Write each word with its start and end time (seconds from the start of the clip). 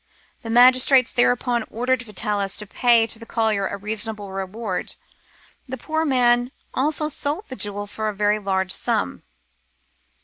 The 0.41 0.49
magistrates 0.49 1.13
thereupon 1.13 1.63
ordered 1.69 2.01
Vitalis 2.01 2.57
to 2.57 2.65
pay 2.65 3.05
to 3.05 3.19
the 3.19 3.25
collier 3.27 3.67
a 3.67 3.77
reasonable 3.77 4.31
reward. 4.31 4.95
The 5.69 5.77
poor 5.77 6.05
man 6.05 6.51
also 6.73 7.07
sold 7.07 7.49
the 7.49 7.55
jewel 7.55 7.85
for 7.85 8.09
a 8.09 8.15
very 8.15 8.39
large 8.39 8.71
sum." 8.71 9.21